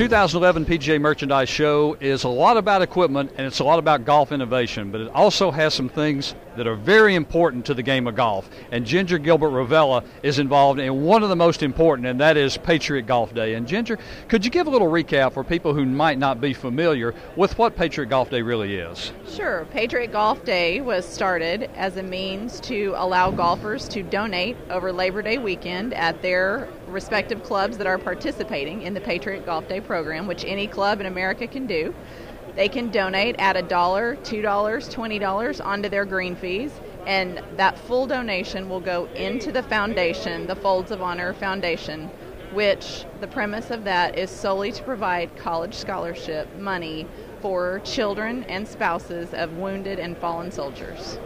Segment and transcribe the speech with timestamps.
[0.00, 4.32] 2011 PGA Merchandise Show is a lot about equipment and it's a lot about golf
[4.32, 8.14] innovation, but it also has some things that are very important to the game of
[8.14, 8.48] golf.
[8.72, 12.56] And Ginger Gilbert Ravella is involved in one of the most important, and that is
[12.56, 13.54] Patriot Golf Day.
[13.54, 13.98] And Ginger,
[14.28, 17.76] could you give a little recap for people who might not be familiar with what
[17.76, 19.12] Patriot Golf Day really is?
[19.28, 19.66] Sure.
[19.70, 25.20] Patriot Golf Day was started as a means to allow golfers to donate over Labor
[25.20, 30.26] Day weekend at their respective clubs that are participating in the Patriot Golf Day program,
[30.26, 31.94] which any club in America can do.
[32.56, 36.72] They can donate at a dollar, two dollars, twenty dollars onto their green fees,
[37.06, 42.10] and that full donation will go into the foundation, the Folds of Honor Foundation,
[42.52, 47.06] which the premise of that is solely to provide college scholarship money
[47.40, 51.18] for children and spouses of wounded and fallen soldiers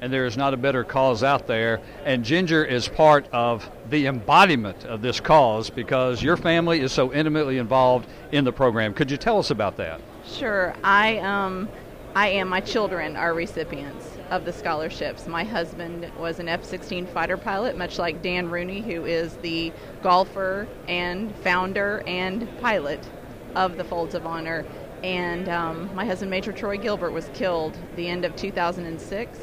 [0.00, 1.80] and there is not a better cause out there.
[2.04, 7.12] And Ginger is part of the embodiment of this cause because your family is so
[7.12, 8.94] intimately involved in the program.
[8.94, 10.00] Could you tell us about that?
[10.24, 10.74] Sure.
[10.82, 11.68] I um,
[12.14, 12.48] I am.
[12.48, 15.26] My children are recipients of the scholarships.
[15.26, 20.66] My husband was an F-16 fighter pilot, much like Dan Rooney, who is the golfer
[20.88, 23.08] and founder and pilot
[23.54, 24.64] of the Folds of Honor.
[25.02, 29.38] And um, my husband, Major Troy Gilbert, was killed the end of 2006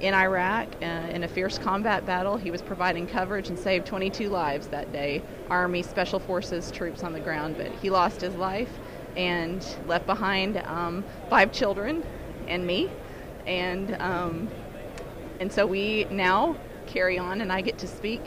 [0.00, 2.36] in Iraq uh, in a fierce combat battle.
[2.36, 7.12] He was providing coverage and saved 22 lives that day, Army Special Forces troops on
[7.12, 7.56] the ground.
[7.56, 8.70] But he lost his life
[9.16, 12.04] and left behind um, five children
[12.48, 12.90] and me.
[13.46, 14.48] And, um,
[15.40, 18.22] and so we now carry on, and I get to speak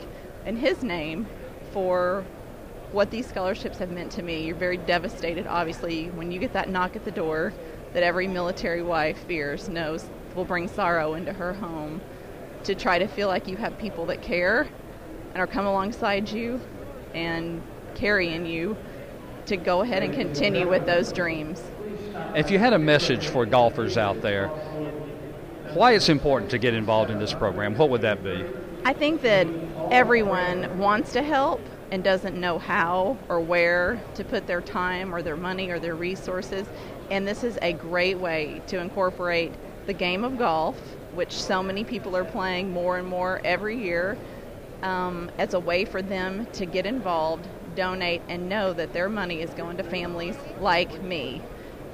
[0.46, 1.26] in his name
[1.72, 2.24] for
[2.92, 4.46] what these scholarships have meant to me.
[4.46, 7.52] You're very devastated, obviously, when you get that knock at the door
[7.92, 12.00] that every military wife fears, knows will bring sorrow into her home
[12.64, 14.68] to try to feel like you have people that care
[15.32, 16.60] and are come alongside you
[17.14, 17.62] and
[17.94, 18.76] carrying you
[19.46, 21.62] to go ahead and continue with those dreams.
[22.34, 24.48] If you had a message for golfers out there,
[25.74, 28.44] why it's important to get involved in this program, what would that be?
[28.84, 29.46] I think that
[29.90, 31.60] everyone wants to help
[31.90, 35.94] and doesn't know how or where to put their time or their money or their
[35.94, 36.66] resources.
[37.10, 39.52] And this is a great way to incorporate
[39.86, 40.76] the game of golf,
[41.14, 44.18] which so many people are playing more and more every year,
[44.82, 49.40] um, as a way for them to get involved, donate, and know that their money
[49.40, 51.40] is going to families like me.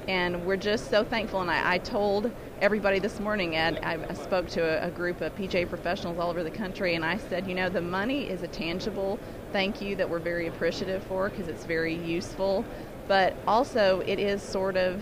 [0.07, 1.41] And we're just so thankful.
[1.41, 5.21] And I, I told everybody this morning, and I, I spoke to a, a group
[5.21, 8.43] of PGA professionals all over the country, and I said, you know, the money is
[8.43, 9.19] a tangible
[9.51, 12.63] thank you that we're very appreciative for because it's very useful,
[13.07, 15.01] but also it is sort of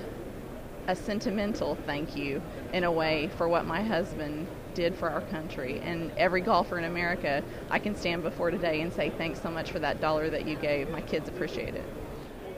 [0.87, 2.41] a sentimental thank you
[2.71, 5.79] in a way for what my husband did for our country.
[5.83, 9.71] And every golfer in America, I can stand before today and say thanks so much
[9.71, 10.89] for that dollar that you gave.
[10.89, 11.85] My kids appreciate it.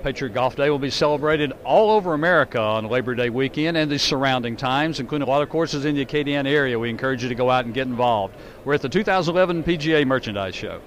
[0.06, 3.98] Patriot Golf Day will be celebrated all over America on Labor Day weekend and the
[3.98, 6.78] surrounding times, including a lot of courses in the Acadiana area.
[6.78, 8.36] We encourage you to go out and get involved.
[8.66, 10.80] We're at the 2011 PGA Merchandise Show.